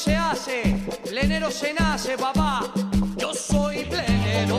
se 0.00 0.16
hace, 0.16 0.62
plenero 1.04 1.50
se 1.50 1.74
nace, 1.74 2.16
papá. 2.16 2.72
Yo 3.18 3.34
soy 3.34 3.84
plenero 3.84 4.56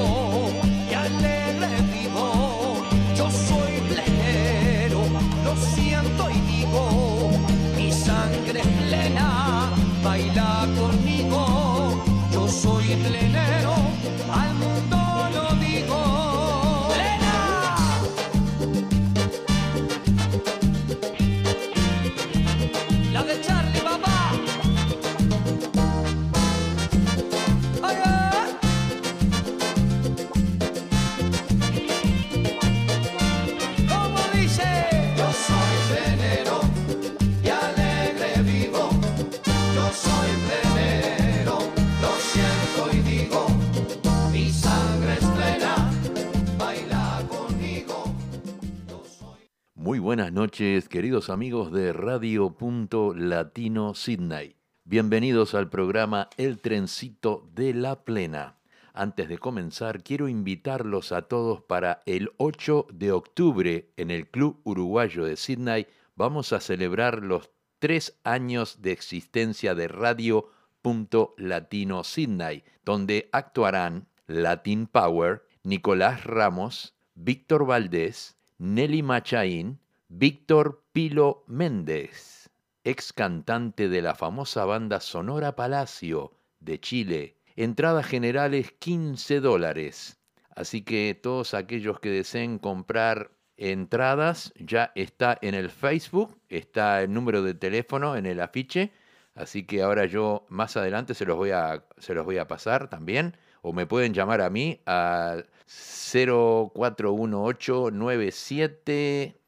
buenas 50.11 50.33
noches, 50.33 50.89
queridos 50.89 51.29
amigos 51.29 51.71
de 51.71 51.93
Radio 51.93 52.49
Punto 52.57 53.13
Latino 53.15 53.93
Sydney. 53.93 54.57
Bienvenidos 54.83 55.55
al 55.55 55.69
programa 55.69 56.27
El 56.35 56.59
Trencito 56.59 57.47
de 57.55 57.73
la 57.73 58.03
Plena. 58.03 58.57
Antes 58.93 59.29
de 59.29 59.37
comenzar, 59.37 60.03
quiero 60.03 60.27
invitarlos 60.27 61.13
a 61.13 61.21
todos 61.21 61.61
para 61.61 62.01
el 62.05 62.29
8 62.35 62.87
de 62.91 63.13
octubre 63.13 63.89
en 63.95 64.11
el 64.11 64.27
Club 64.27 64.59
Uruguayo 64.65 65.23
de 65.23 65.37
Sydney. 65.37 65.87
Vamos 66.17 66.51
a 66.51 66.59
celebrar 66.59 67.23
los 67.23 67.49
tres 67.79 68.19
años 68.25 68.81
de 68.81 68.91
existencia 68.91 69.75
de 69.75 69.87
Radio 69.87 70.49
Punto 70.81 71.35
Latino 71.37 72.03
Sydney, 72.03 72.65
donde 72.83 73.29
actuarán 73.31 74.09
Latin 74.27 74.87
Power, 74.87 75.43
Nicolás 75.63 76.25
Ramos, 76.25 76.95
Víctor 77.15 77.65
Valdés, 77.65 78.35
Nelly 78.57 79.03
Machaín, 79.03 79.79
Víctor 80.13 80.83
Pilo 80.91 81.45
Méndez, 81.47 82.49
ex 82.83 83.13
cantante 83.13 83.87
de 83.87 84.01
la 84.01 84.13
famosa 84.13 84.65
banda 84.65 84.99
Sonora 84.99 85.55
Palacio 85.55 86.33
de 86.59 86.81
Chile. 86.81 87.37
Entradas 87.55 88.07
generales 88.07 88.73
15 88.77 89.39
dólares. 89.39 90.19
Así 90.53 90.81
que 90.81 91.17
todos 91.19 91.53
aquellos 91.53 92.01
que 92.01 92.09
deseen 92.09 92.59
comprar 92.59 93.31
entradas, 93.55 94.51
ya 94.57 94.91
está 94.95 95.39
en 95.41 95.55
el 95.55 95.69
Facebook, 95.69 96.37
está 96.49 97.01
el 97.03 97.13
número 97.13 97.41
de 97.41 97.53
teléfono 97.53 98.17
en 98.17 98.25
el 98.25 98.41
afiche. 98.41 98.91
Así 99.33 99.65
que 99.65 99.81
ahora 99.81 100.07
yo 100.07 100.45
más 100.49 100.75
adelante 100.75 101.13
se 101.13 101.25
los 101.25 101.37
voy 101.37 101.51
a, 101.51 101.85
se 101.99 102.13
los 102.13 102.25
voy 102.25 102.37
a 102.37 102.49
pasar 102.49 102.89
también. 102.89 103.37
O 103.61 103.71
me 103.71 103.85
pueden 103.85 104.13
llamar 104.13 104.41
a 104.41 104.49
mí 104.49 104.81
al 104.85 105.47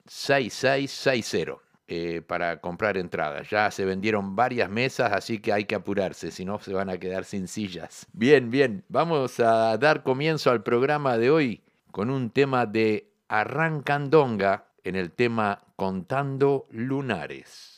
0418976660 0.08 1.60
eh, 1.88 2.22
para 2.26 2.62
comprar 2.62 2.98
entradas. 2.98 3.50
Ya 3.50 3.70
se 3.70 3.86
vendieron 3.86 4.36
varias 4.36 4.70
mesas, 4.70 5.12
así 5.12 5.40
que 5.40 5.52
hay 5.52 5.66
que 5.66 5.76
apurarse, 5.76 6.32
si 6.32 6.46
no 6.46 6.60
se 6.60 6.74
van 6.74 6.90
a 6.90 6.98
quedar 6.98 7.26
sin 7.26 7.48
sillas. 7.48 8.08
Bien, 8.14 8.50
bien, 8.50 8.86
vamos 8.88 9.40
a 9.40 9.78
dar 9.78 10.04
comienzo 10.04 10.52
al 10.52 10.64
programa 10.64 11.18
de 11.18 11.30
hoy 11.30 11.62
con 11.92 12.10
un 12.10 12.30
tema 12.30 12.66
de 12.66 13.12
Arrancandonga 13.28 14.66
en 14.84 14.96
el 14.96 15.12
tema 15.12 15.64
Contando 15.76 16.68
Lunares. 16.72 17.73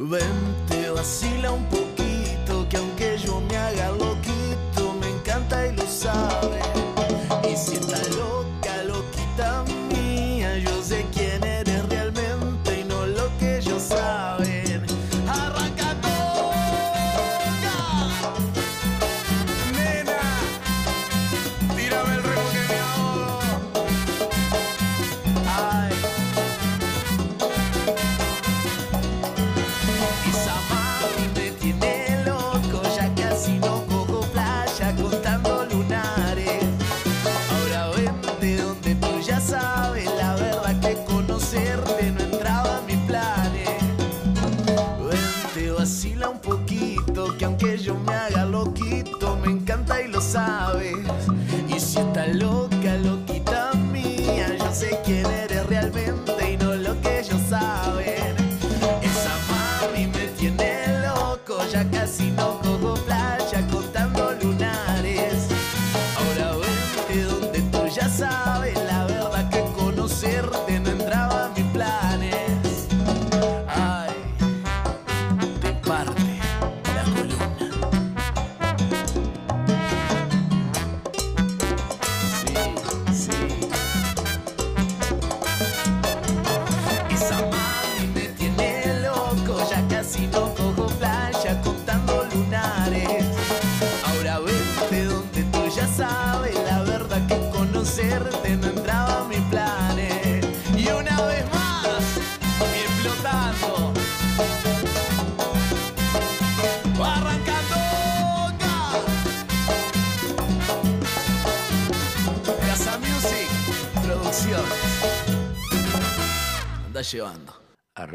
Vente, 0.00 0.90
vacila 0.94 1.50
un 1.50 1.64
poquito, 1.64 1.87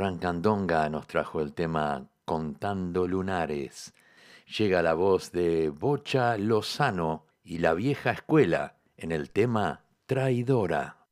Arrancandonga 0.03 0.89
nos 0.89 1.07
trajo 1.07 1.39
el 1.39 1.53
tema 1.53 2.09
Contando 2.25 3.07
Lunares. 3.07 3.93
Llega 4.57 4.81
la 4.81 4.95
voz 4.95 5.31
de 5.31 5.69
Bocha 5.69 6.37
Lozano 6.37 7.25
y 7.41 7.59
la 7.59 7.73
vieja 7.73 8.11
escuela 8.11 8.75
en 8.97 9.13
el 9.13 9.29
tema 9.29 9.85
Traidora. 10.05 11.02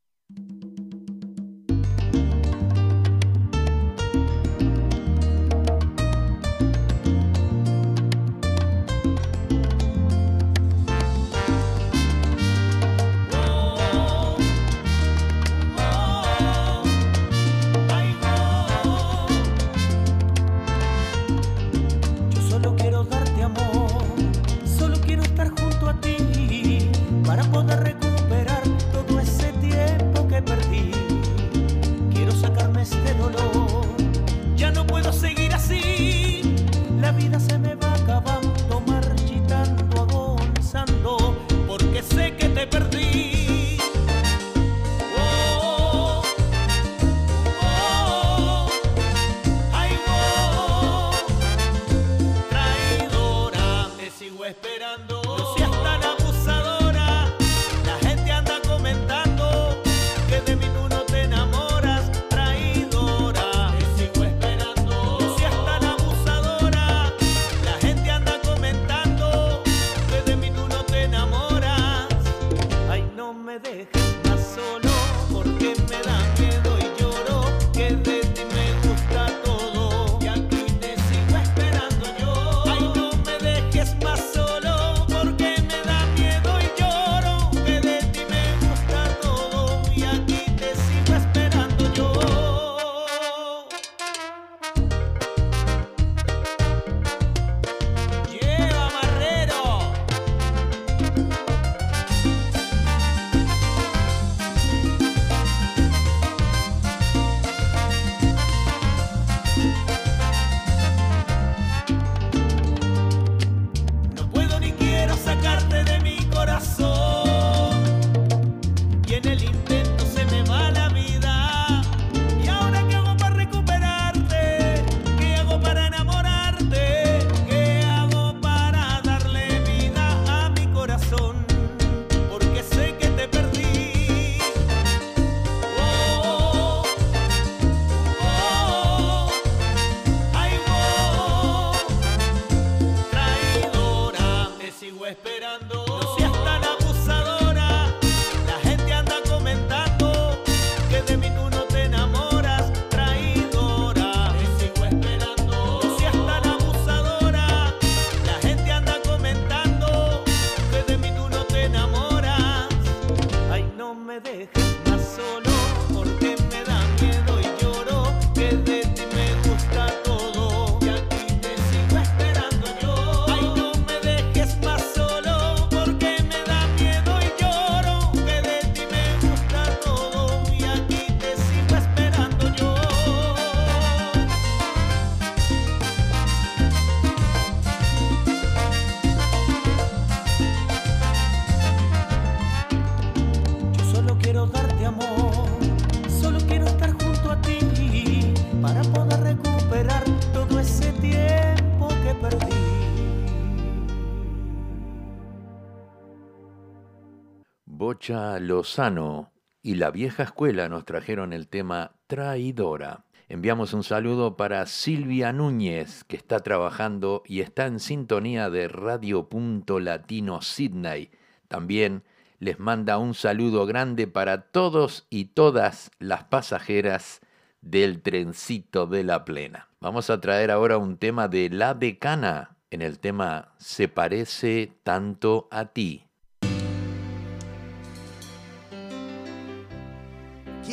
Lozano 208.41 209.31
y 209.61 209.75
la 209.75 209.91
vieja 209.91 210.23
escuela 210.23 210.67
nos 210.67 210.85
trajeron 210.85 211.33
el 211.33 211.47
tema 211.47 211.95
Traidora. 212.07 213.05
Enviamos 213.29 213.73
un 213.73 213.83
saludo 213.83 214.35
para 214.35 214.65
Silvia 214.65 215.31
Núñez, 215.31 216.03
que 216.03 216.17
está 216.17 216.39
trabajando 216.39 217.23
y 217.25 217.41
está 217.41 217.67
en 217.67 217.79
sintonía 217.79 218.49
de 218.49 218.67
Radio 218.67 219.29
Punto 219.29 219.79
Latino 219.79 220.41
Sydney. 220.41 221.11
También 221.47 222.03
les 222.39 222.59
manda 222.59 222.97
un 222.97 223.13
saludo 223.13 223.65
grande 223.65 224.07
para 224.07 224.51
todos 224.51 225.05
y 225.09 225.25
todas 225.25 225.91
las 225.99 226.23
pasajeras 226.25 227.21
del 227.61 228.01
trencito 228.01 228.87
de 228.87 229.03
la 229.03 229.23
plena. 229.23 229.69
Vamos 229.79 230.09
a 230.09 230.19
traer 230.19 230.49
ahora 230.51 230.77
un 230.77 230.97
tema 230.97 231.27
de 231.27 231.49
La 231.49 231.73
Decana 231.73 232.57
en 232.71 232.81
el 232.81 232.99
tema 232.99 233.53
Se 233.57 233.87
parece 233.87 234.73
tanto 234.83 235.47
a 235.51 235.65
ti. 235.65 236.10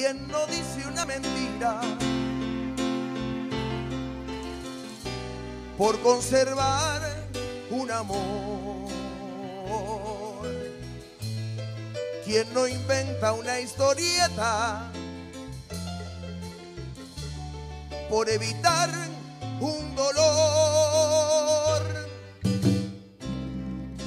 ¿Quién 0.01 0.29
no 0.29 0.47
dice 0.47 0.87
una 0.87 1.05
mentira? 1.05 1.81
Por 5.77 6.01
conservar 6.03 7.03
un 7.69 7.91
amor. 7.91 8.87
¿Quién 12.25 12.47
no 12.55 12.69
inventa 12.69 13.33
una 13.33 13.59
historieta? 13.59 14.89
Por 18.09 18.29
evitar 18.31 18.91
un 19.61 19.97
dolor. 19.97 21.83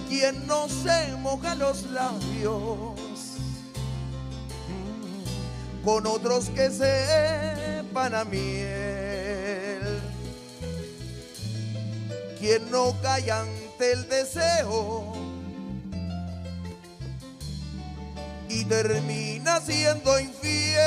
¿Quién 0.07 0.47
no 0.47 0.69
se 0.69 1.17
moja 1.17 1.53
los 1.55 1.83
labios? 1.87 3.10
Con 5.83 6.05
otros 6.05 6.49
que 6.49 6.69
sepan 6.69 8.15
a 8.15 8.23
miel. 8.23 10.01
Quien 12.39 12.71
no 12.71 12.95
calla 13.01 13.41
ante 13.41 13.93
el 13.93 14.07
deseo 14.07 15.13
y 18.49 18.65
termina 18.65 19.59
siendo 19.61 20.19
infiel. 20.19 20.81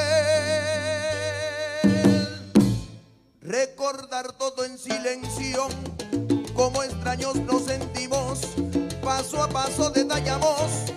Recordar 3.40 4.32
todo 4.32 4.64
en 4.64 4.78
silencio, 4.78 5.68
como 6.54 6.82
extraños 6.82 7.36
nos 7.36 7.64
sentimos, 7.66 8.40
paso 9.02 9.42
a 9.42 9.48
paso 9.48 9.90
detallamos, 9.90 10.92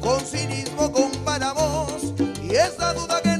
con 0.00 0.20
cinismo 0.20 0.90
comparamos 0.92 2.14
y 2.42 2.54
esa 2.54 2.94
duda 2.94 3.20
que 3.20 3.37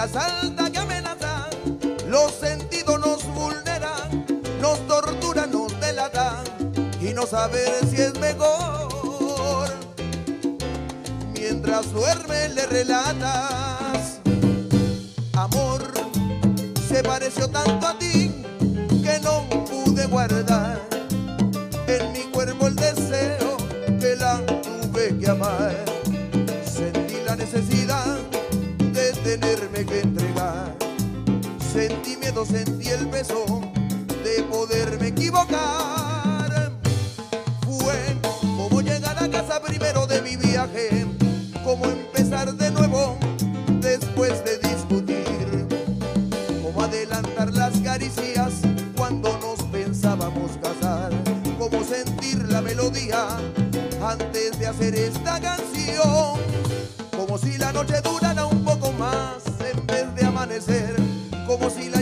asalta, 0.00 0.70
que 0.70 0.78
amenaza, 0.78 1.50
los 2.08 2.32
sentidos 2.32 2.98
nos 3.00 3.24
vulneran, 3.34 4.24
nos 4.60 4.78
tortura, 4.86 5.46
nos 5.46 5.78
delatan 5.78 6.44
y 7.00 7.12
no 7.12 7.26
saber 7.26 7.84
si 7.88 8.00
es 8.00 8.18
mejor. 8.18 9.68
Mientras 11.34 11.92
duerme 11.92 12.48
le 12.50 12.66
relatas, 12.66 14.20
amor, 15.34 15.82
se 16.88 17.02
pareció 17.02 17.48
tanto 17.48 17.86
a 17.86 17.98
ti 17.98 18.32
que 19.02 19.20
no 19.20 19.46
pude 19.66 20.06
guardar 20.06 20.80
en 21.86 22.12
mi 22.12 22.20
cuerpo 22.32 22.68
el 22.68 22.76
deseo 22.76 23.56
que 24.00 24.16
la 24.16 24.40
tuve 24.62 25.18
que 25.18 25.30
amar 25.30 25.90
necesidad 27.40 27.99
de 27.99 27.99
que 29.84 30.00
entregar. 30.00 30.76
Sentí 31.72 32.16
miedo, 32.16 32.44
sentí 32.44 32.88
el 32.88 33.06
peso 33.08 33.44
de 34.24 34.42
poderme 34.44 35.08
equivocar. 35.08 36.72
Fue 37.62 38.16
como 38.22 38.80
llegar 38.82 39.22
a 39.22 39.28
casa 39.28 39.60
primero 39.62 40.06
de 40.06 40.22
mi 40.22 40.36
viaje, 40.36 41.06
como 41.64 41.86
empezar 41.86 42.52
de 42.54 42.70
nuevo 42.70 43.16
después 43.80 44.44
de 44.44 44.58
discutir, 44.58 45.66
como 46.62 46.82
adelantar 46.82 47.52
las 47.52 47.78
caricias 47.80 48.54
cuando 48.96 49.38
nos 49.38 49.62
pensábamos 49.64 50.52
casar, 50.62 51.10
como 51.58 51.82
sentir 51.84 52.48
la 52.48 52.60
melodía 52.60 53.38
antes 54.02 54.58
de 54.58 54.66
hacer 54.66 54.94
esta 54.94 55.40
canción 55.40 56.40
como 57.20 57.38
si 57.38 57.58
la 57.58 57.72
noche 57.72 58.00
durara 58.02 58.46
un 58.46 58.64
poco 58.64 58.90
más 58.92 59.49
como 61.46 61.70
si 61.70 61.88
la 61.88 61.99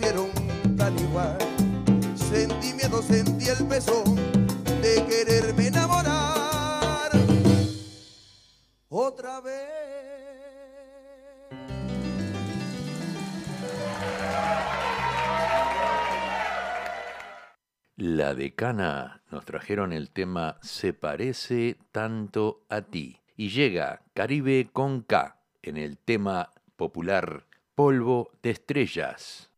me 0.00 0.06
parecieron 0.06 0.76
tan 0.76 0.98
igual 0.98 1.38
sentí 2.14 2.74
miedo, 2.74 3.02
sentí 3.02 3.48
el 3.48 3.66
peso 3.66 4.04
de 4.82 5.04
quererme 5.06 5.66
enamorar 5.68 7.10
otra 8.88 9.40
vez 9.40 9.80
La 17.96 18.34
decana 18.34 19.22
nos 19.30 19.44
trajeron 19.44 19.92
el 19.92 20.10
tema 20.10 20.56
Se 20.62 20.94
parece 20.94 21.76
tanto 21.92 22.64
a 22.70 22.80
ti. 22.80 23.20
Y 23.36 23.50
llega 23.50 24.00
Caribe 24.14 24.70
con 24.72 25.02
K 25.02 25.38
en 25.62 25.76
el 25.76 25.98
tema 25.98 26.50
popular 26.76 27.44
Polvo 27.74 28.30
de 28.42 28.50
Estrellas. 28.50 29.49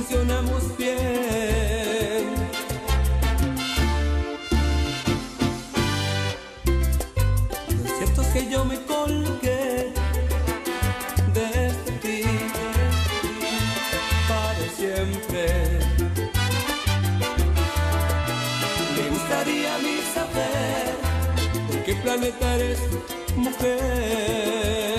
Funcionamos 0.00 0.76
bien. 0.78 2.24
Lo 7.84 7.98
cierto 7.98 8.22
es 8.22 8.28
que 8.28 8.50
yo 8.50 8.64
me 8.64 8.80
colgué 8.86 9.92
de 11.34 11.72
ti 12.00 12.22
para 14.28 14.64
siempre. 14.78 15.78
Me 18.96 19.08
gustaría 19.10 19.78
mí 19.78 19.96
saber 20.14 21.84
qué 21.84 21.94
planeta 21.96 22.54
eres 22.54 22.80
mujer. 23.36 24.89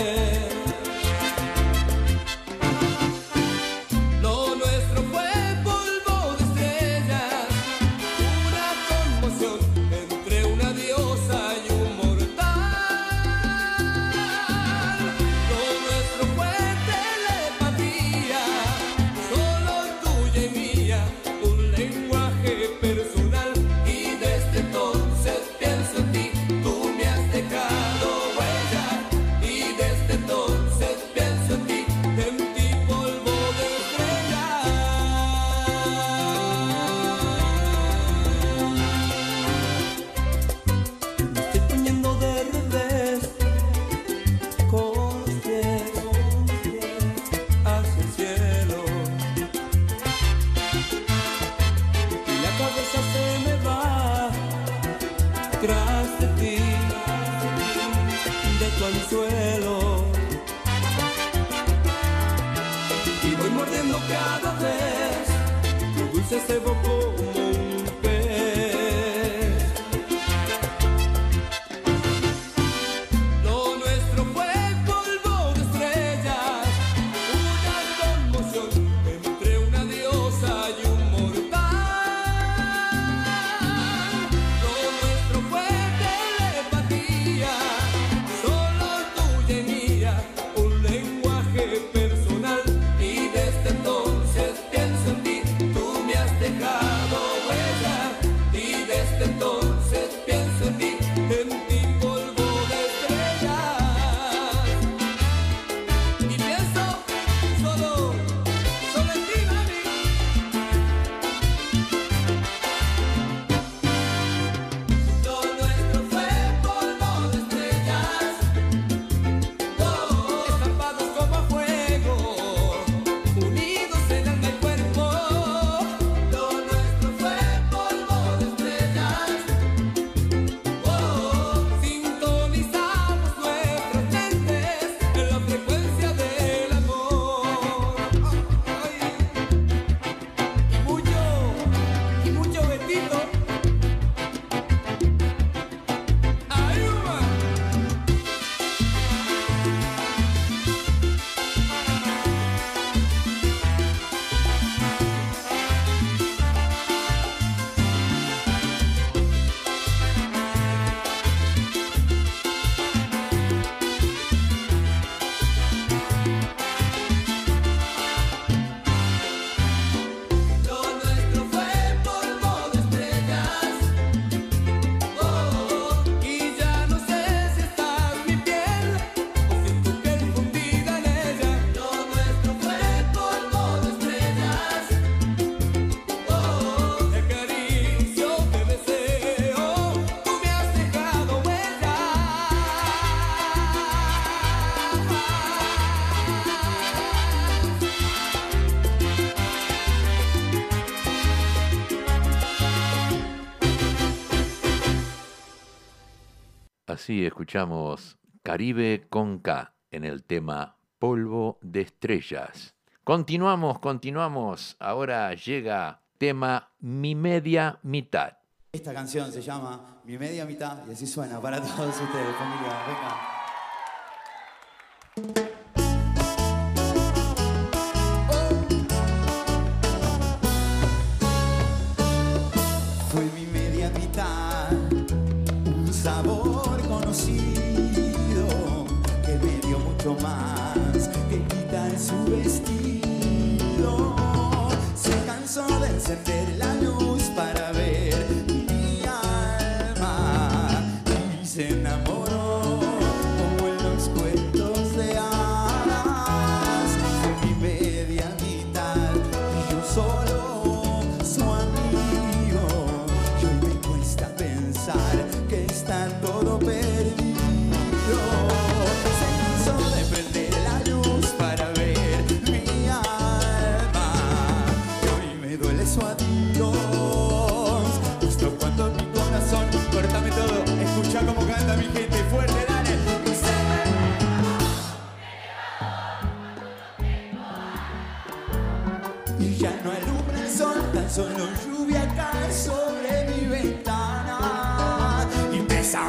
así 207.11 207.25
escuchamos 207.25 208.17
Caribe 208.41 209.05
con 209.09 209.39
K 209.39 209.73
en 209.91 210.05
el 210.05 210.23
tema 210.23 210.77
Polvo 210.97 211.59
de 211.61 211.81
Estrellas. 211.81 212.73
Continuamos, 213.03 213.79
continuamos. 213.79 214.77
Ahora 214.79 215.33
llega 215.33 215.99
tema 216.17 216.69
Mi 216.79 217.13
Media 217.13 217.79
Mitad. 217.83 218.37
Esta 218.71 218.93
canción 218.93 219.29
se 219.29 219.41
llama 219.41 219.99
Mi 220.05 220.17
Media 220.17 220.45
Mitad 220.45 220.87
y 220.87 220.93
así 220.93 221.05
suena 221.05 221.41
para 221.41 221.57
todos 221.57 221.99
ustedes, 221.99 222.35
familia. 222.37 222.81
Venga. 222.87 223.40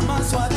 Amas 0.02 0.51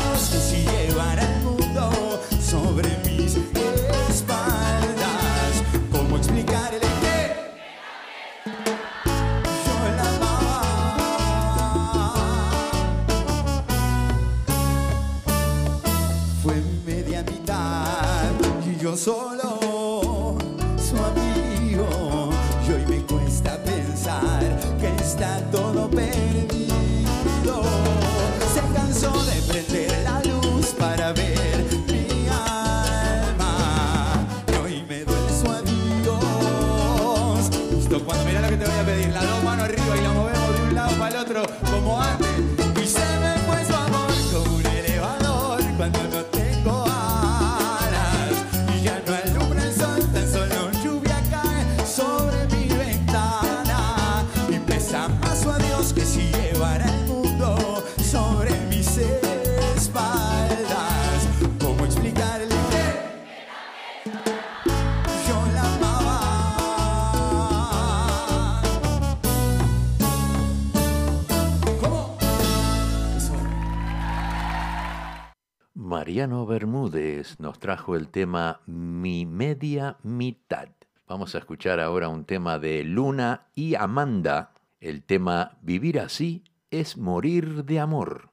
Nos 77.39 77.59
trajo 77.59 77.95
el 77.95 78.09
tema 78.09 78.61
Mi 78.65 79.25
media 79.25 79.97
mitad. 80.03 80.69
Vamos 81.07 81.35
a 81.35 81.39
escuchar 81.39 81.79
ahora 81.79 82.07
un 82.09 82.25
tema 82.25 82.59
de 82.59 82.83
Luna 82.83 83.47
y 83.53 83.75
Amanda, 83.75 84.53
el 84.79 85.03
tema 85.03 85.57
Vivir 85.61 85.99
así 85.99 86.43
es 86.71 86.97
morir 86.97 87.65
de 87.65 87.79
amor. 87.79 88.31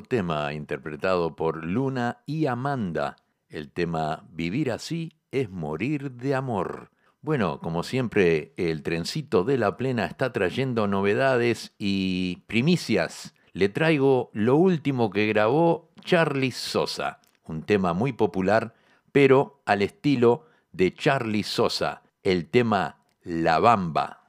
tema 0.00 0.54
interpretado 0.54 1.36
por 1.36 1.66
Luna 1.66 2.22
y 2.24 2.46
Amanda. 2.46 3.16
El 3.50 3.70
tema 3.70 4.24
Vivir 4.32 4.72
así 4.72 5.12
es 5.30 5.50
morir 5.50 6.12
de 6.12 6.34
amor. 6.34 6.90
Bueno, 7.20 7.60
como 7.60 7.82
siempre, 7.82 8.54
el 8.56 8.82
trencito 8.82 9.44
de 9.44 9.58
la 9.58 9.76
plena 9.76 10.06
está 10.06 10.32
trayendo 10.32 10.86
novedades 10.86 11.74
y 11.78 12.38
primicias. 12.46 13.34
Le 13.52 13.68
traigo 13.68 14.30
lo 14.32 14.56
último 14.56 15.10
que 15.10 15.26
grabó 15.26 15.90
Charlie 16.00 16.52
Sosa, 16.52 17.20
un 17.44 17.62
tema 17.62 17.92
muy 17.92 18.14
popular, 18.14 18.74
pero 19.12 19.60
al 19.66 19.82
estilo 19.82 20.46
de 20.72 20.94
Charlie 20.94 21.42
Sosa, 21.42 22.02
el 22.22 22.48
tema 22.48 23.00
La 23.22 23.58
Bamba. 23.58 24.21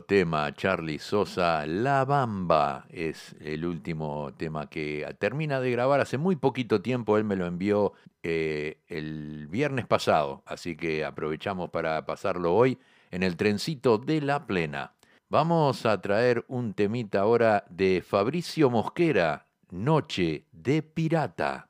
Tema, 0.00 0.54
Charlie 0.54 0.98
Sosa. 0.98 1.66
La 1.66 2.04
Bamba 2.04 2.86
es 2.90 3.36
el 3.40 3.64
último 3.64 4.32
tema 4.36 4.68
que 4.68 5.06
termina 5.18 5.60
de 5.60 5.70
grabar 5.70 6.00
hace 6.00 6.18
muy 6.18 6.36
poquito 6.36 6.82
tiempo. 6.82 7.16
Él 7.16 7.24
me 7.24 7.36
lo 7.36 7.46
envió 7.46 7.92
eh, 8.22 8.82
el 8.88 9.46
viernes 9.48 9.86
pasado, 9.86 10.42
así 10.46 10.76
que 10.76 11.04
aprovechamos 11.04 11.70
para 11.70 12.04
pasarlo 12.06 12.54
hoy 12.54 12.78
en 13.10 13.22
el 13.22 13.36
trencito 13.36 13.98
de 13.98 14.20
la 14.20 14.46
plena. 14.46 14.94
Vamos 15.28 15.86
a 15.86 16.00
traer 16.00 16.44
un 16.48 16.74
temita 16.74 17.20
ahora 17.20 17.64
de 17.68 18.02
Fabricio 18.06 18.70
Mosquera, 18.70 19.46
Noche 19.70 20.46
de 20.52 20.82
Pirata. 20.82 21.68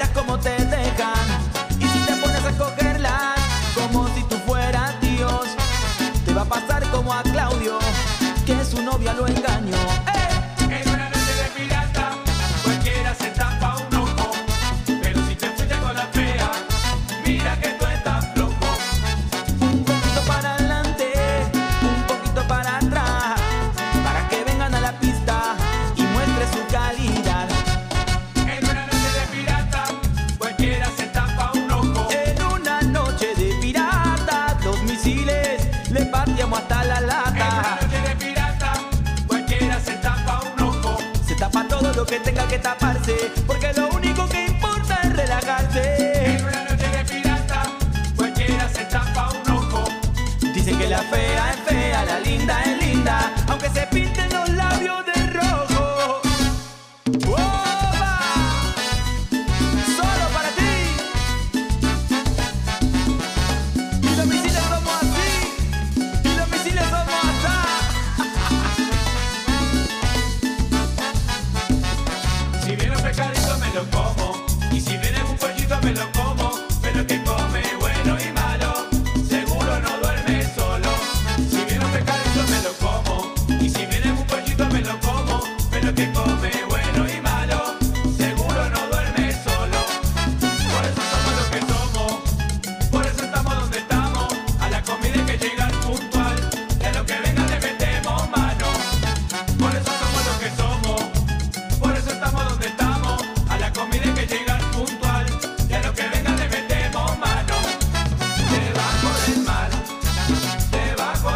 verás 0.00 0.10
cómo 0.14 0.38
te 0.38 0.50
dejan. 0.50 1.26
Y 1.78 1.84
si 1.84 1.98
te 2.06 2.14
pones 2.14 2.44
a 2.44 2.52
cogerlas, 2.56 3.38
como 3.74 4.08
si 4.14 4.22
tú 4.24 4.36
fueras 4.46 4.98
Dios, 5.00 5.46
te 6.24 6.32
va 6.32 6.42
a 6.42 6.46
pasar 6.46 6.82
como 6.90 7.12
a 7.12 7.22
Claudio, 7.22 7.78
que 8.46 8.64
su 8.64 8.82
novia 8.82 9.12
lo 9.14 9.26
engañó. 9.26 9.89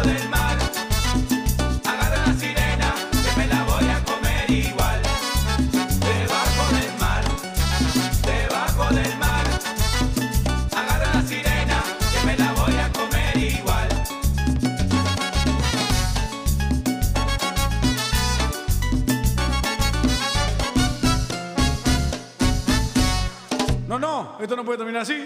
Debajo 0.05 0.21
del 0.21 0.29
mar, 0.29 0.57
agarda 1.83 2.27
la 2.27 2.33
sirena, 2.33 2.93
que 3.11 3.39
me 3.39 3.47
la 3.47 3.63
voy 3.63 3.89
a 3.89 4.03
comer 4.03 4.51
igual. 4.51 5.01
Debajo 5.99 6.75
del 6.75 6.93
mar, 6.99 7.23
debajo 8.21 8.93
del 8.93 9.17
mar, 9.17 9.45
agarda 10.77 11.13
la 11.15 11.21
sirena, 11.23 11.83
que 12.13 12.25
me 12.27 12.37
la 12.37 12.51
voy 12.53 12.75
a 12.75 12.91
comer 12.93 13.37
igual. 13.37 13.89
No, 23.87 23.97
no, 23.97 24.37
esto 24.39 24.55
no 24.55 24.63
puede 24.63 24.77
terminar 24.77 25.01
así. 25.01 25.25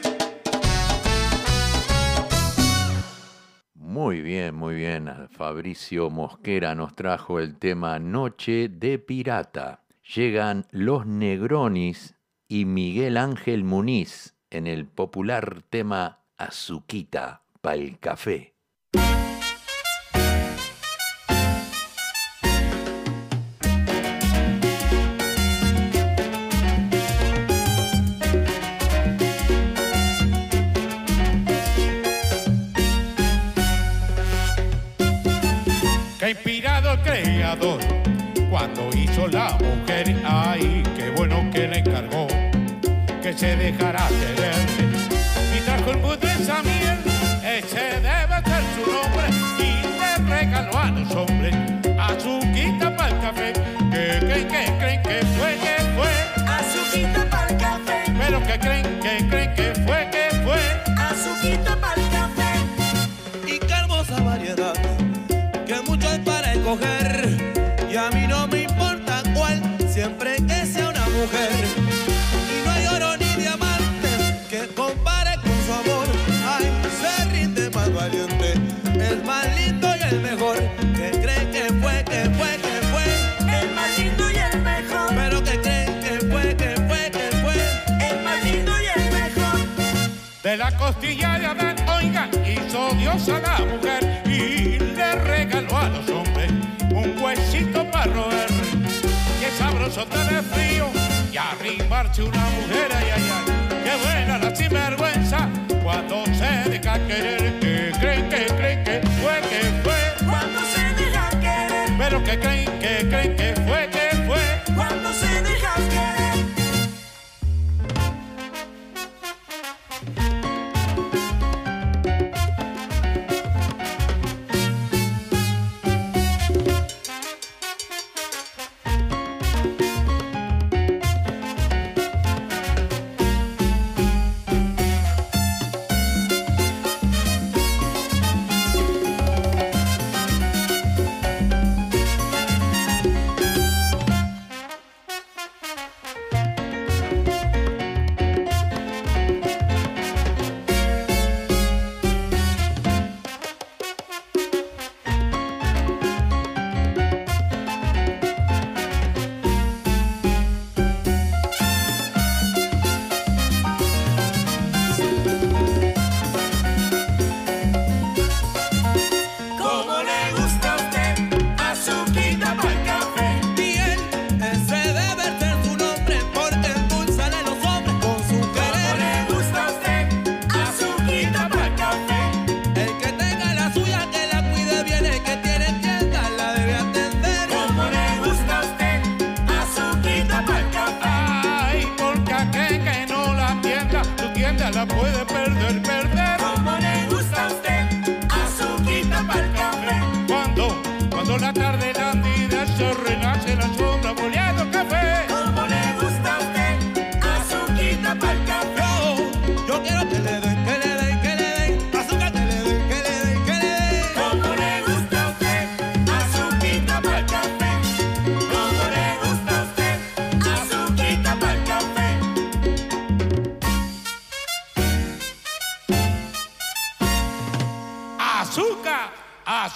Muy 4.60 4.76
bien. 4.76 5.10
Fabricio 5.32 6.10
Mosquera 6.10 6.76
nos 6.76 6.94
trajo 6.94 7.40
el 7.40 7.56
tema 7.56 7.98
Noche 7.98 8.68
de 8.68 9.00
Pirata. 9.00 9.86
Llegan 10.14 10.66
los 10.72 11.06
Negronis 11.06 12.18
y 12.50 12.66
Miguel 12.66 13.16
Ángel 13.16 13.64
Muniz 13.64 14.36
en 14.50 14.68
el 14.68 14.86
popular 14.86 15.62
tema 15.70 16.26
Azuquita 16.38 17.44
pa'l 17.62 18.00
café. 18.00 18.59
Cuando 38.50 38.90
hizo 38.96 39.28
la 39.28 39.58
mujer. 39.58 40.16
Ay, 40.24 40.84
qué 40.96 41.10
bueno 41.10 41.50
que 41.52 41.68
le 41.68 41.80
encargó 41.80 42.28
que 43.22 43.34
se 43.34 43.56
dejara 43.56 44.08
querer. 44.08 44.56
Y 45.58 45.62
trajo 45.62 45.92
el 45.92 45.98
bus 45.98 46.20
costilla 90.80 91.38
de 91.38 91.46
Adán, 91.46 91.76
oiga, 91.90 92.30
hizo 92.48 92.90
Dios 92.96 93.28
a 93.30 93.40
la 93.40 93.66
mujer 93.66 94.24
y 94.26 94.80
le 94.80 95.16
regaló 95.16 95.78
a 95.78 95.90
los 95.90 96.10
hombres 96.10 96.50
un 96.92 97.22
huesito 97.22 97.86
para 97.92 98.06
roer. 98.06 98.48
Qué 99.40 99.52
sabroso 99.58 100.06
tener 100.06 100.42
frío 100.44 100.88
y 101.32 101.38
arrimarse 101.38 102.24
una 102.24 102.44
mujer, 102.52 102.90
ay, 102.96 103.08
ay, 103.14 103.32
ay. 103.36 103.80
Qué 103.84 104.06
buena 104.06 104.38
la 104.38 104.56
sinvergüenza 104.56 105.50
cuando 105.84 106.26
se 106.28 106.70
deja 106.70 106.98
querer. 107.06 107.60
Que 107.60 107.92
creen, 108.00 108.30
que 108.30 108.46
creen 108.46 108.84
que 108.86 109.02
fue, 109.22 109.42
que 109.50 109.62
fue. 109.84 110.28
Cuando 110.30 110.62
se 110.62 111.04
deja 111.04 111.30
querer, 111.30 111.90
Pero 111.98 112.24
que 112.24 112.40
creen, 112.40 112.80
que 112.80 113.10
creen 113.10 113.36
que 113.36 113.59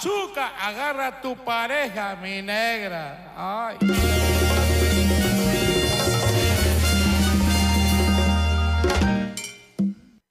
azúcar, 0.04 0.52
agarra 0.60 1.22
tu 1.22 1.34
pareja, 1.38 2.18
mi 2.22 2.42
negra. 2.42 3.78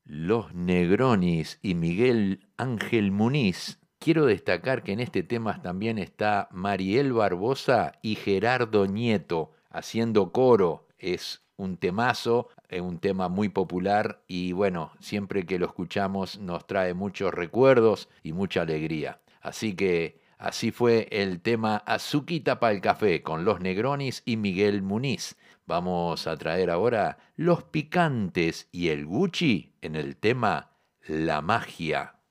Los 0.04 0.52
Negronis 0.52 1.58
y 1.62 1.74
Miguel 1.74 2.46
Ángel 2.58 3.12
Muniz. 3.12 3.78
Quiero 3.98 4.26
destacar 4.26 4.82
que 4.82 4.92
en 4.92 5.00
este 5.00 5.22
tema 5.22 5.62
también 5.62 5.96
está 5.96 6.48
Mariel 6.50 7.14
Barbosa 7.14 7.92
y 8.02 8.16
Gerardo 8.16 8.86
Nieto 8.86 9.52
haciendo 9.70 10.32
coro. 10.32 10.86
Es 10.98 11.46
un 11.56 11.78
temazo, 11.78 12.48
es 12.68 12.82
un 12.82 12.98
tema 12.98 13.30
muy 13.30 13.48
popular 13.48 14.22
y 14.26 14.52
bueno, 14.52 14.92
siempre 15.00 15.46
que 15.46 15.58
lo 15.58 15.64
escuchamos 15.64 16.38
nos 16.38 16.66
trae 16.66 16.92
muchos 16.92 17.32
recuerdos 17.32 18.10
y 18.22 18.34
mucha 18.34 18.62
alegría. 18.62 19.21
Así 19.42 19.74
que 19.74 20.22
así 20.38 20.70
fue 20.70 21.08
el 21.10 21.42
tema 21.42 21.76
Azuquita 21.76 22.60
para 22.60 22.72
el 22.72 22.80
café 22.80 23.22
con 23.22 23.44
los 23.44 23.60
Negronis 23.60 24.22
y 24.24 24.36
Miguel 24.36 24.82
Muniz. 24.82 25.36
Vamos 25.66 26.26
a 26.26 26.36
traer 26.36 26.70
ahora 26.70 27.18
los 27.36 27.64
picantes 27.64 28.68
y 28.70 28.88
el 28.88 29.04
Gucci 29.04 29.74
en 29.82 29.96
el 29.96 30.16
tema 30.16 30.70
La 31.06 31.42
magia. 31.42 32.21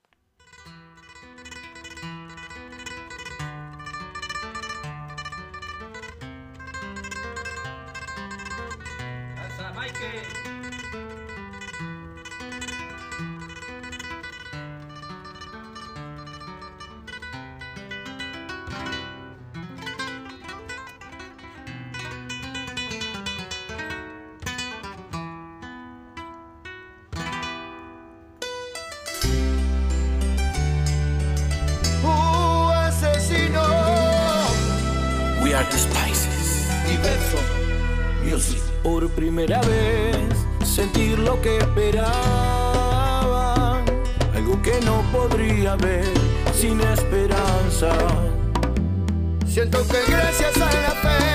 We 35.42 35.54
are 35.54 35.64
the 35.64 35.78
Spices. 35.78 36.68
Diverso 36.86 37.38
Music. 38.24 38.60
Por 38.82 39.08
primera 39.10 39.60
vez 39.62 40.16
sentir 40.64 41.18
lo 41.18 41.40
que 41.42 41.58
esperaba. 41.58 42.12
Algo 44.34 44.62
que 44.62 44.80
no 44.84 45.02
podría 45.10 45.74
ver 45.76 46.06
sin 46.54 46.80
esperanza. 46.80 47.92
Siento 49.46 49.86
que 49.88 49.98
gracias 50.10 50.56
a 50.56 50.66
la 50.66 50.94
fe 51.02 51.31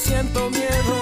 siento 0.00 0.50
miedo. 0.50 0.94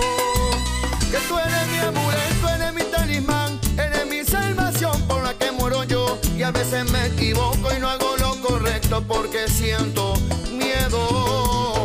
Que 1.10 1.18
tú 1.28 1.38
eres 1.38 1.66
mi 1.68 1.78
amuleto, 1.78 2.48
eres 2.54 2.74
mi 2.74 2.82
talismán, 2.90 3.58
eres 3.78 4.06
mi 4.06 4.24
salvación 4.24 5.00
por 5.02 5.22
la 5.22 5.34
que 5.34 5.50
muero 5.52 5.84
yo. 5.84 6.18
Y 6.36 6.42
a 6.42 6.50
veces 6.50 6.90
me 6.90 7.06
equivoco 7.06 7.74
y 7.74 7.80
no 7.80 7.88
hago 7.88 8.16
lo 8.18 8.34
correcto 8.40 9.02
porque 9.06 9.48
siento 9.48 10.14
miedo. 10.52 11.77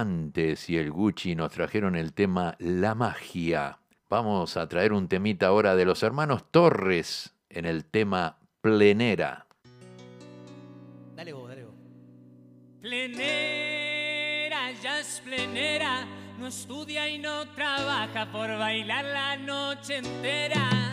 Gigantes 0.00 0.70
y 0.70 0.78
el 0.78 0.90
Gucci 0.90 1.34
nos 1.34 1.52
trajeron 1.52 1.94
el 1.94 2.14
tema 2.14 2.56
La 2.58 2.94
magia. 2.94 3.80
Vamos 4.08 4.56
a 4.56 4.66
traer 4.66 4.94
un 4.94 5.08
temita 5.08 5.48
ahora 5.48 5.76
de 5.76 5.84
los 5.84 6.02
hermanos 6.02 6.50
Torres 6.50 7.34
en 7.50 7.66
el 7.66 7.84
tema 7.84 8.38
Plenera. 8.62 9.46
Dale 11.14 11.34
vos, 11.34 11.48
dale 11.50 11.64
vos. 11.64 11.74
Plenera, 12.80 14.72
ya 14.82 15.00
es 15.00 15.20
plenera, 15.22 16.06
no 16.38 16.46
estudia 16.46 17.06
y 17.06 17.18
no 17.18 17.46
trabaja 17.50 18.32
por 18.32 18.48
bailar 18.58 19.04
la 19.04 19.36
noche 19.36 19.98
entera. 19.98 20.90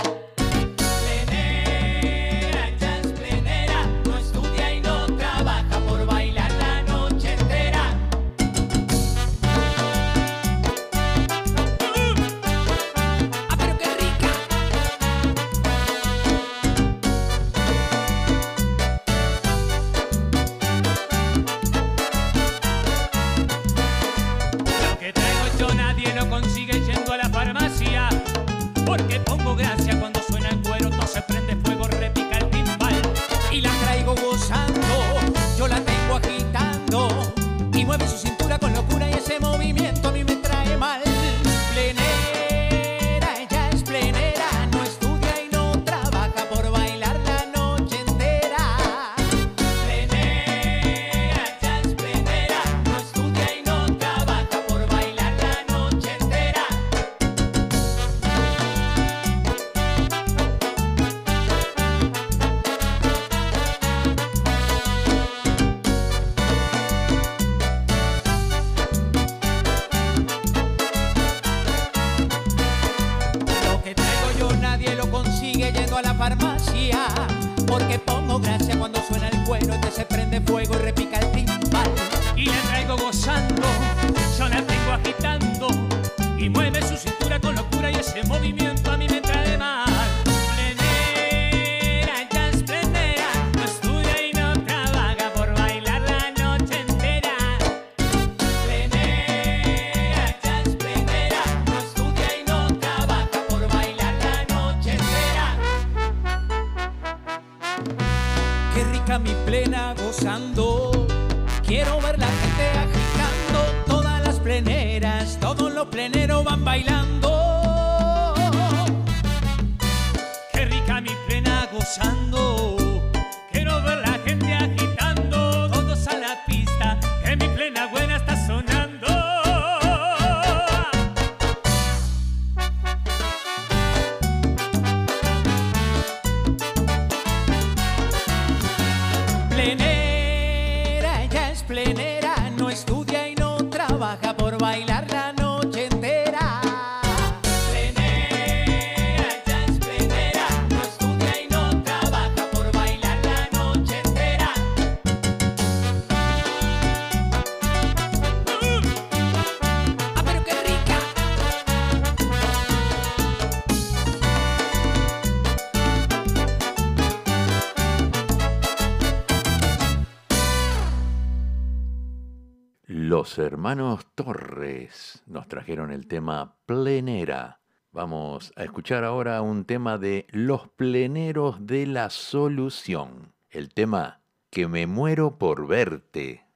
Hermanos 173.37 174.05
Torres 174.15 175.21
nos 175.27 175.47
trajeron 175.47 175.91
el 175.91 176.07
tema 176.07 176.57
Plenera. 176.65 177.59
Vamos 177.91 178.51
a 178.55 178.63
escuchar 178.63 179.03
ahora 179.03 179.41
un 179.41 179.65
tema 179.65 179.97
de 179.97 180.25
Los 180.31 180.69
Pleneros 180.69 181.65
de 181.65 181.85
la 181.85 182.09
Solución. 182.09 183.33
El 183.49 183.73
tema 183.73 184.21
Que 184.49 184.67
me 184.67 184.87
muero 184.87 185.37
por 185.37 185.67
verte. 185.67 186.46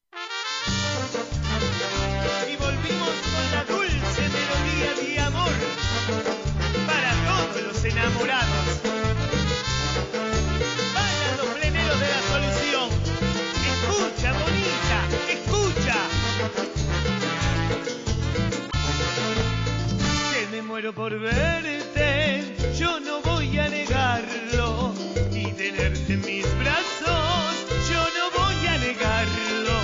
Muero 20.81 20.95
por 20.95 21.19
verte, 21.19 22.55
yo 22.75 22.99
no 22.99 23.21
voy 23.21 23.59
a 23.59 23.69
negarlo. 23.69 24.91
Y 25.31 25.51
tenerte 25.51 26.13
en 26.13 26.21
mis 26.21 26.45
brazos, 26.57 27.67
yo 27.87 28.01
no 28.17 28.43
voy 28.43 28.65
a 28.65 28.77
negarlo. 28.79 29.77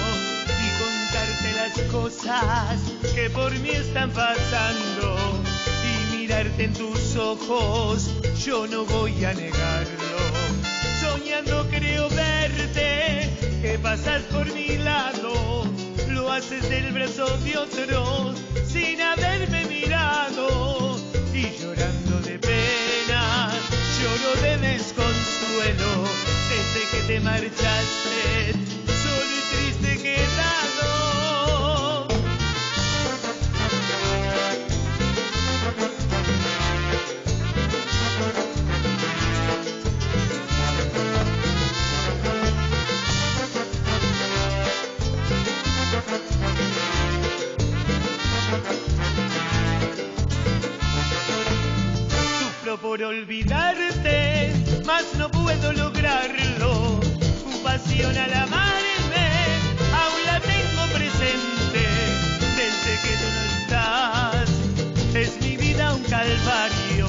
Y 0.66 0.70
contarte 0.82 1.54
las 1.56 1.92
cosas 1.92 2.80
que 3.14 3.30
por 3.30 3.52
mí 3.60 3.70
están 3.70 4.10
pasando. 4.10 5.44
Y 5.86 6.16
mirarte 6.16 6.64
en 6.64 6.74
tus 6.74 7.16
ojos, 7.16 8.10
yo 8.44 8.66
no 8.66 8.84
voy 8.86 9.24
a 9.24 9.36
negarlo. 9.36 10.18
Soñando 11.00 11.68
creo 11.70 12.10
verte, 12.10 13.30
que 13.62 13.78
pasas 13.84 14.24
por 14.34 14.52
mi 14.52 14.78
lado. 14.78 15.64
Lo 16.10 16.32
haces 16.32 16.68
del 16.68 16.92
brazo 16.92 17.28
de 17.46 17.56
otro, 17.56 18.34
sin 18.66 19.00
haberme 19.00 19.66
mirado. 19.66 20.87
Lloro 24.00 24.42
de 24.42 24.58
desconsuelo. 24.58 26.04
Desde 26.50 26.82
que 26.92 27.02
te 27.08 27.20
marchaste, 27.20 27.77
Pasión 57.88 58.18
al 58.18 58.34
amarme, 58.34 59.30
aún 59.94 60.22
la 60.26 60.42
tengo 60.42 60.94
presente. 60.94 61.84
Desde 62.58 62.94
que 63.02 63.14
tú 63.16 63.28
no 63.34 63.42
estás, 63.62 64.50
es 65.16 65.42
mi 65.42 65.56
vida 65.56 65.94
un 65.96 66.04
calvario. 66.04 67.08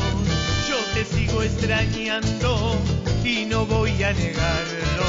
Yo 0.69 0.77
te 0.95 1.05
sigo 1.05 1.43
extrañando 1.43 2.77
y 3.25 3.45
no 3.47 3.67
voy 3.67 3.91
a 4.05 4.13
negarlo. 4.13 5.05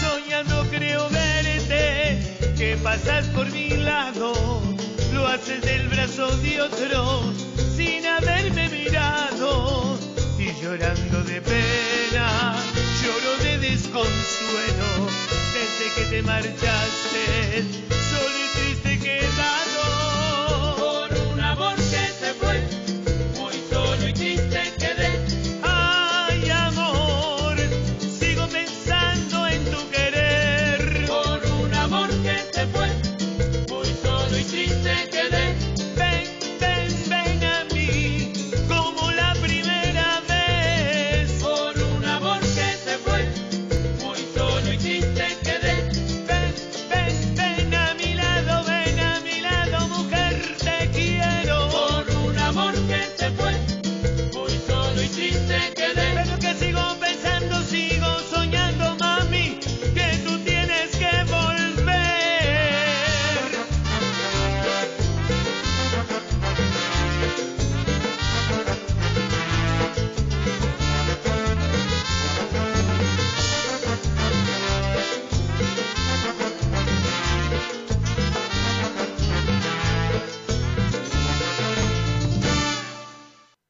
Soñando 0.00 0.66
creo 0.70 1.10
verte, 1.10 2.54
que 2.56 2.78
pasas 2.82 3.26
por 3.26 3.50
mi 3.52 3.68
lado. 3.68 4.62
Lo 5.12 5.26
haces 5.26 5.60
del 5.60 5.88
brazo 5.88 6.34
de 6.38 6.62
otro, 6.62 7.34
sin 7.76 8.06
haberme 8.06 8.70
mirado. 8.70 9.98
Y 10.38 10.52
llorando 10.62 11.22
de 11.24 11.42
pena, 11.42 12.54
desconsuelo. 13.70 15.08
Desde 15.52 15.94
que 15.94 16.04
te 16.10 16.22
marchaste, 16.22 17.64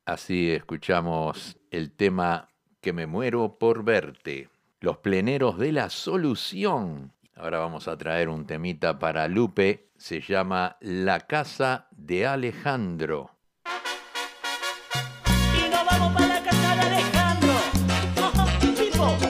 Así 0.06 0.52
escuchamos 0.52 1.58
el 1.72 1.90
tema 1.90 2.48
Que 2.80 2.92
me 2.92 3.08
muero 3.08 3.58
por 3.58 3.82
verte. 3.82 4.48
Los 4.78 4.98
pleneros 4.98 5.58
de 5.58 5.72
la 5.72 5.90
solución. 5.90 7.12
Ahora 7.34 7.58
vamos 7.58 7.88
a 7.88 7.98
traer 7.98 8.28
un 8.28 8.46
temita 8.46 9.00
para 9.00 9.26
Lupe. 9.26 9.90
Se 9.96 10.20
llama 10.20 10.76
La 10.80 11.18
casa 11.22 11.88
de 11.90 12.24
Alejandro. 12.24 13.32
Y 15.52 15.68
nos 15.68 15.84
vamos 15.84 16.14
para 16.14 16.28
la 16.28 16.42
casa 16.44 16.76
de 16.76 16.82
Alejandro. 16.82 17.54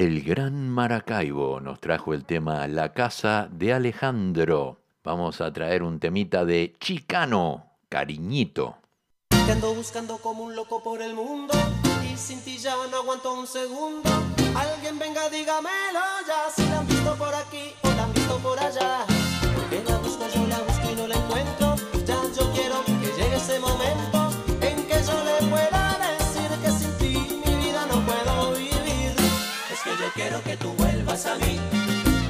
El 0.00 0.22
Gran 0.22 0.70
Maracaibo 0.70 1.60
nos 1.60 1.78
trajo 1.78 2.14
el 2.14 2.24
tema 2.24 2.66
La 2.66 2.94
Casa 2.94 3.50
de 3.52 3.74
Alejandro. 3.74 4.80
Vamos 5.04 5.42
a 5.42 5.52
traer 5.52 5.82
un 5.82 6.00
temita 6.00 6.46
de 6.46 6.74
Chicano, 6.80 7.66
Cariñito. 7.90 8.78
Te 9.28 9.52
ando 9.52 9.74
buscando 9.74 10.16
como 10.16 10.44
un 10.44 10.56
loco 10.56 10.82
por 10.82 11.02
el 11.02 11.12
mundo 11.12 11.52
y 12.10 12.16
sin 12.16 12.40
ti 12.40 12.56
ya 12.56 12.76
no 12.90 12.96
aguanto 12.96 13.34
un 13.34 13.46
segundo. 13.46 14.08
Alguien 14.54 14.98
venga, 14.98 15.28
dígamelo 15.28 16.00
ya, 16.26 16.50
si 16.50 16.62
la 16.70 16.78
han 16.78 16.86
visto 16.86 17.14
por 17.16 17.34
aquí 17.34 17.74
o 17.82 17.88
la 17.90 18.04
han 18.04 18.14
visto 18.14 18.38
por 18.38 18.58
allá. 18.58 19.19
Que 29.90 30.02
yo 30.02 30.12
quiero 30.14 30.42
que 30.42 30.56
tú 30.56 30.72
vuelvas 30.74 31.26
a 31.26 31.34
mí. 31.36 31.58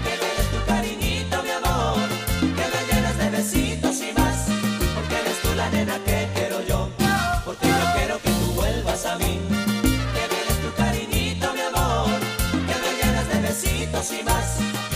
Que 0.04 0.12
me 0.20 0.28
des 0.36 0.50
tu 0.50 0.64
cariñito, 0.66 1.42
mi 1.42 1.50
amor. 1.50 2.08
Que 2.40 2.64
me 2.72 2.80
llenes 2.88 3.18
de 3.18 3.30
besitos 3.30 4.00
y 4.00 4.12
más. 4.12 4.46
Porque 4.94 5.14
eres 5.20 5.38
tú 5.42 5.54
la 5.54 5.68
nena 5.70 5.98
que 6.04 6.28
quiero 6.34 6.62
yo. 6.62 6.88
Porque 7.44 7.66
yo 7.66 7.86
quiero 7.96 8.18
que 8.22 8.30
tú 8.30 8.52
vuelvas 8.54 9.04
a 9.06 9.16
mí. 9.16 9.40
Que 10.14 10.24
me 10.32 10.40
des 10.46 10.58
tu 10.64 10.70
cariñito, 10.76 11.52
mi 11.52 11.61
amor. 11.61 12.20
Que 12.68 12.74
me 12.82 12.90
llenes 12.98 13.28
de 13.28 13.40
besitos 13.48 14.12
y 14.12 14.22
más. 14.22 14.46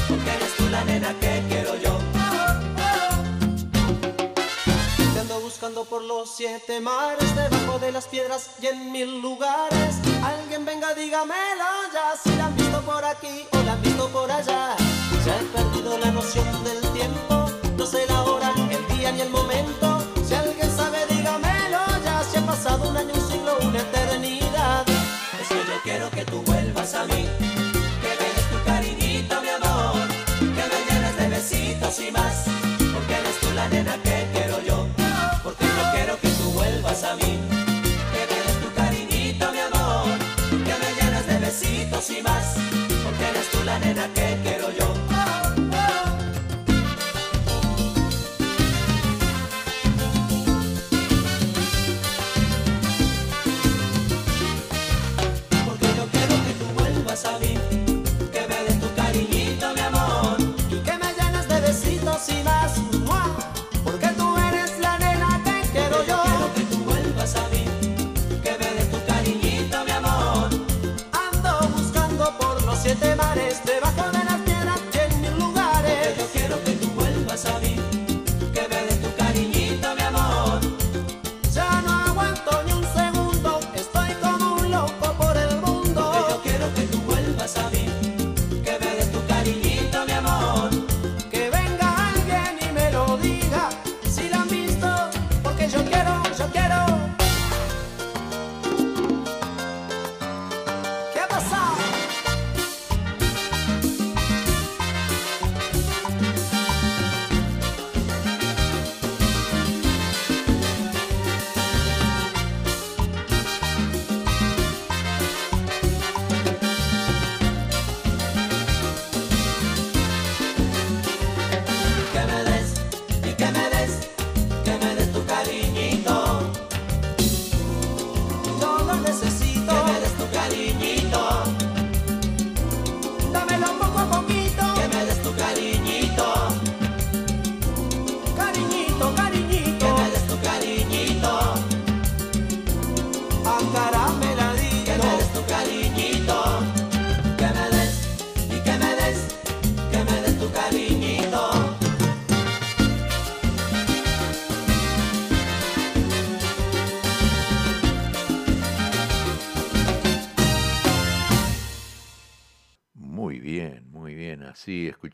Porque 0.09 0.31
eres 0.31 0.57
tú 0.57 0.69
la 0.71 0.85
nena 0.85 1.15
que 1.21 1.43
quiero 1.49 1.77
yo. 1.77 1.99
Te 5.13 5.21
ando 5.21 5.41
buscando 5.41 5.85
por 5.85 6.03
los 6.03 6.35
siete 6.35 6.81
mares, 6.81 7.37
debajo 7.37 7.79
de 7.79 7.93
las 7.93 8.07
piedras 8.07 8.51
y 8.61 8.67
en 8.67 8.93
mil 8.93 9.21
lugares. 9.21 9.97
Alguien 10.25 10.65
venga, 10.65 10.95
dígamelo 10.95 11.71
ya, 11.93 12.17
por 12.85 13.05
aquí 13.05 13.47
o 13.53 13.63
la 13.63 13.73
han 13.73 13.83
por 14.13 14.31
allá. 14.31 14.77
Ya 15.25 15.41
he 15.41 15.45
perdido 15.45 15.99
la 15.99 16.11
noción 16.11 16.47
del 16.65 16.81
tiempo, 16.93 17.47
no 17.77 17.87
sé 17.87 18.07
la 18.09 18.23
hora, 18.23 18.53
el 18.71 18.97
día 18.97 19.13
ni 19.13 19.23
el 19.23 19.31
momento. 19.31 20.05
Si 20.27 20.35
alguien 20.35 20.71
sabe, 20.71 20.99
dígamelo 21.09 21.81
ya, 22.05 22.23
si 22.23 22.39
ha 22.39 22.47
pasado 22.47 22.89
un 22.91 22.97
año, 22.97 23.15
un 23.15 23.31
siglo, 23.31 23.57
una 23.63 23.81
eternidad. 23.81 24.85
Es 25.41 25.49
que 25.49 25.55
yo 25.55 25.77
quiero 25.83 26.11
que 26.11 26.25
tú 26.25 26.43
vuelvas 26.43 26.95
a 26.95 27.05
mí, 27.05 27.27
que 28.03 28.11
me 28.21 28.27
des 28.35 28.51
tu 28.51 28.65
cariñito, 28.65 29.41
mi 29.41 29.49
amor, 29.49 30.09
que 30.39 30.65
me 30.73 30.79
llenes 30.87 31.17
de 31.17 31.29
besitos 31.29 32.01
y 32.01 32.11
más, 32.11 32.45
porque 32.93 33.15
eres 33.15 33.41
tú 33.41 33.51
la 33.55 33.69
nena 33.69 33.97
que 34.03 34.29
quiero 34.33 34.61
yo, 34.63 34.87
porque 35.43 35.65
yo 35.65 35.85
quiero 35.93 36.21
que 36.21 36.29
tú 36.29 36.51
vuelvas 36.53 37.03
a 37.05 37.17
mí, 37.17 37.41
que 38.13 38.23
me 38.31 38.37
des 38.45 38.61
tu 38.63 38.73
cariñito, 38.75 39.53
mi 39.53 39.61
amor, 39.61 40.19
que 40.51 40.75
me 40.83 40.89
llenes 41.01 41.27
de 41.27 41.39
besitos 41.39 42.11
y 42.11 42.23
más, 42.23 42.64
nena 43.79 44.09
que 44.15 44.39
quiero 44.43 44.71
yo. 44.71 44.87
Porque 55.67 55.87
yo 55.97 56.05
quiero 56.13 56.35
que 56.45 56.53
tú 56.59 56.67
vuelvas 56.79 57.25
a 57.25 57.39
mí, 57.39 57.55
que 58.33 58.41
me 58.49 58.65
des 58.65 58.81
tu 58.81 58.95
cariñito, 58.95 59.75
mi 59.75 59.81
amor, 59.81 60.37
y 60.71 60.77
que 60.81 60.99
me 60.99 61.13
llenes 61.15 61.49
de 61.49 61.61
besitos 61.61 62.29
y 62.29 62.43
más. 62.45 62.94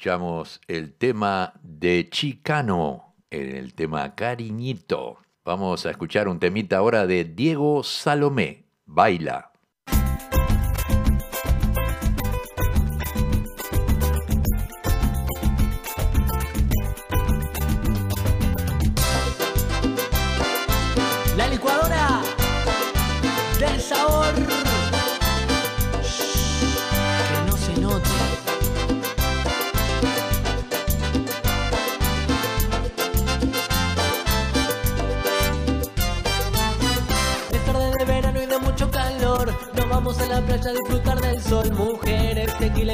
Escuchamos 0.00 0.62
el 0.66 0.94
tema 0.94 1.52
de 1.62 2.08
Chicano, 2.08 3.16
el 3.28 3.74
tema 3.74 4.14
Cariñito. 4.14 5.18
Vamos 5.44 5.84
a 5.84 5.90
escuchar 5.90 6.26
un 6.26 6.38
temita 6.38 6.78
ahora 6.78 7.06
de 7.06 7.24
Diego 7.24 7.82
Salomé. 7.82 8.64
Baila. 8.86 9.49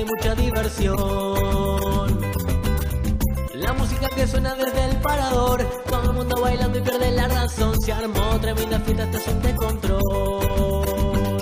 Mucha 0.07 0.35
diversión. 0.35 0.97
La 3.55 3.73
música 3.73 4.09
que 4.15 4.27
suena 4.27 4.55
desde 4.55 4.85
el 4.91 4.97
parador, 5.01 5.65
todo 5.89 6.11
el 6.11 6.13
mundo 6.13 6.41
bailando 6.41 6.79
y 6.79 6.83
pierde 6.83 7.11
la 7.13 7.29
razón. 7.29 7.79
Se 7.81 7.93
armó 7.93 8.39
tremenda 8.41 8.79
fiesta, 8.81 9.05
estación 9.05 9.43
de 9.43 9.55
control. 9.55 11.39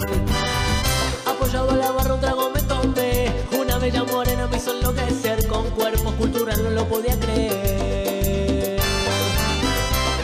Apoyado 1.27 1.71
a 1.71 1.77
la 1.77 1.91
barra, 1.91 2.15
un 2.15 2.21
trago 2.21 2.51
me 2.51 2.61
tomé. 2.63 3.33
Una 3.61 3.79
bella 3.79 4.05
morena 4.05 4.47
me 4.47 4.57
hizo 4.57 4.73
enloquecer. 4.73 5.47
Con 5.47 5.69
cuerpo 5.71 6.13
cultural 6.13 6.63
no 6.63 6.71
lo 6.71 6.87
podía 6.89 7.19
creer. 7.19 8.81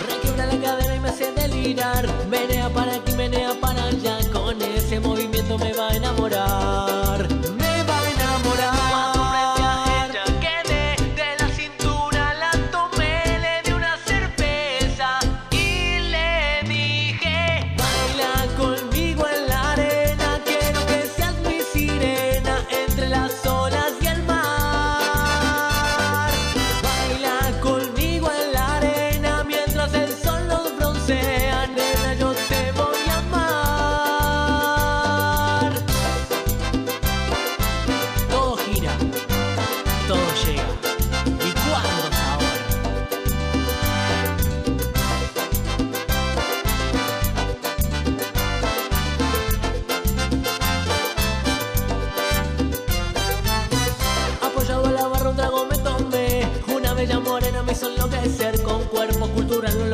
Requiebra 0.09 0.47
la 0.47 0.61
cadera 0.61 0.95
y 0.95 1.01
me 1.01 1.09
hace 1.09 1.33
delirar. 1.33 2.09
Menea 2.29 2.71
para 2.71 2.95
aquí, 2.95 3.10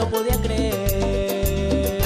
podía 0.08 0.40
creer. 0.40 2.02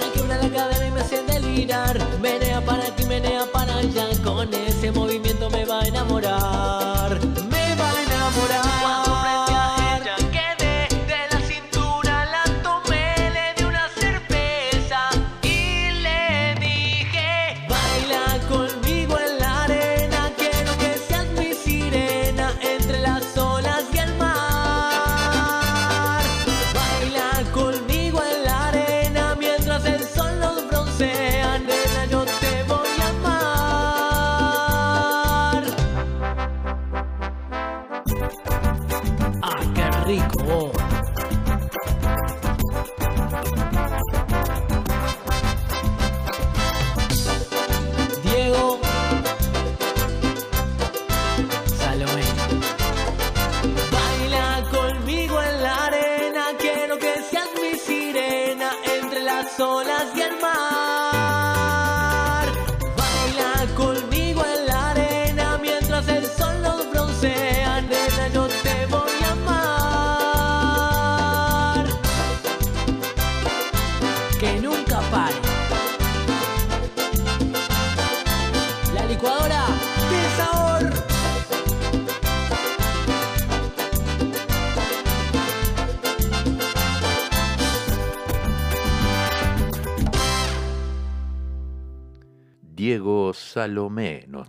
Requiebra 0.00 0.36
la 0.42 0.48
cadera 0.50 0.86
y 0.86 0.90
me 0.90 1.00
hace 1.00 1.22
delirar. 1.22 1.98
Menea 2.20 2.60
para 2.60 2.84
aquí, 2.84 3.04
menea 3.04 3.44
para 3.52 3.76
allá 3.76 4.06
con 4.22 4.52
ese 4.54 4.90
movimiento. 4.92 5.11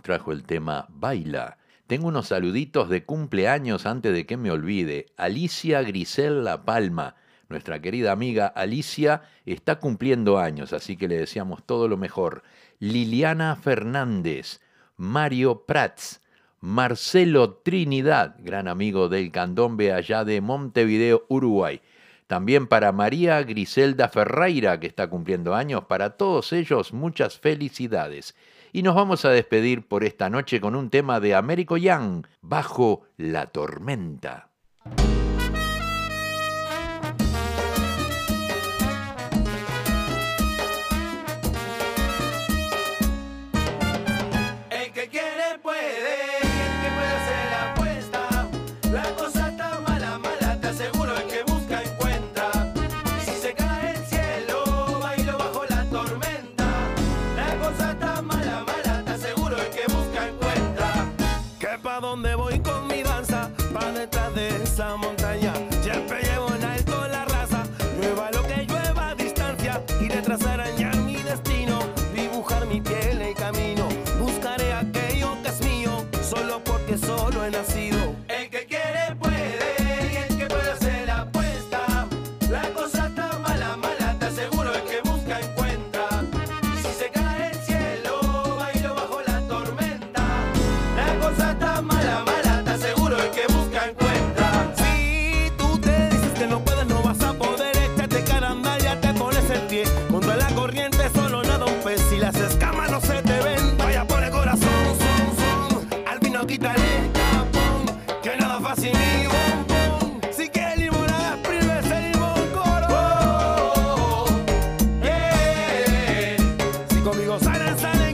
trajo 0.04 0.32
el 0.32 0.44
tema 0.44 0.86
Baila. 0.90 1.56
Tengo 1.86 2.08
unos 2.08 2.28
saluditos 2.28 2.90
de 2.90 3.04
cumpleaños 3.04 3.86
antes 3.86 4.12
de 4.12 4.26
que 4.26 4.36
me 4.36 4.50
olvide. 4.50 5.06
Alicia 5.16 5.82
Grisel 5.82 6.44
La 6.44 6.62
Palma, 6.64 7.16
nuestra 7.48 7.80
querida 7.80 8.12
amiga 8.12 8.46
Alicia, 8.46 9.22
está 9.46 9.80
cumpliendo 9.80 10.38
años, 10.38 10.74
así 10.74 10.98
que 10.98 11.08
le 11.08 11.16
deseamos 11.16 11.64
todo 11.64 11.88
lo 11.88 11.96
mejor. 11.96 12.42
Liliana 12.80 13.56
Fernández, 13.56 14.60
Mario 14.98 15.64
Prats, 15.66 16.20
Marcelo 16.60 17.54
Trinidad, 17.54 18.36
gran 18.40 18.68
amigo 18.68 19.08
del 19.08 19.32
candombe 19.32 19.94
allá 19.94 20.24
de 20.24 20.42
Montevideo, 20.42 21.24
Uruguay. 21.28 21.80
También 22.26 22.66
para 22.66 22.92
María 22.92 23.42
Griselda 23.42 24.08
Ferreira, 24.08 24.80
que 24.80 24.86
está 24.86 25.08
cumpliendo 25.08 25.54
años. 25.54 25.84
Para 25.84 26.18
todos 26.18 26.52
ellos, 26.52 26.92
muchas 26.92 27.38
felicidades. 27.38 28.34
Y 28.74 28.82
nos 28.82 28.96
vamos 28.96 29.24
a 29.24 29.30
despedir 29.30 29.86
por 29.86 30.02
esta 30.02 30.28
noche 30.28 30.60
con 30.60 30.74
un 30.74 30.90
tema 30.90 31.20
de 31.20 31.36
Américo 31.36 31.76
Young, 31.76 32.26
Bajo 32.40 33.02
la 33.16 33.46
Tormenta. 33.46 34.53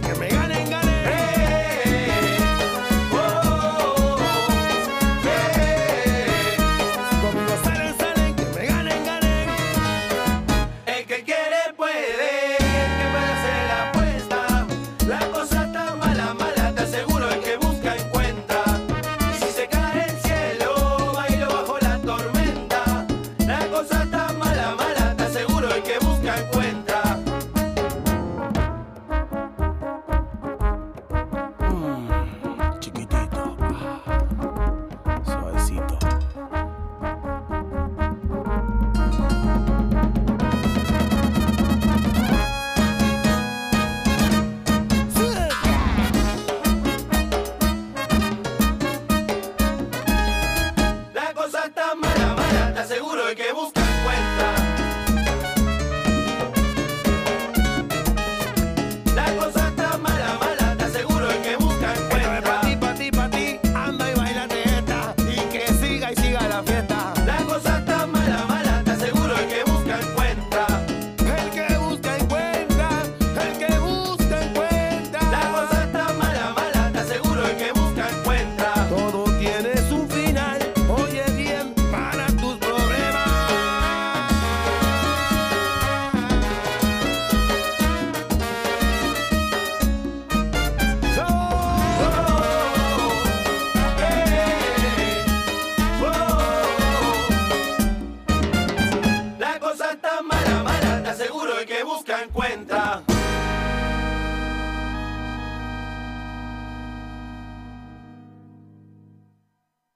que 0.01 0.14
me 0.14 0.28
ganen. 0.28 0.60